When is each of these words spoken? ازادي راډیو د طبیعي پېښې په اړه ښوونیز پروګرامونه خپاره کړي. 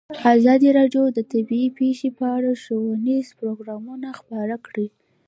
ازادي 0.35 0.69
راډیو 0.79 1.03
د 1.13 1.19
طبیعي 1.31 1.69
پېښې 1.79 2.09
په 2.17 2.25
اړه 2.37 2.51
ښوونیز 2.63 3.27
پروګرامونه 3.39 4.07
خپاره 4.19 4.55
کړي. 4.67 4.87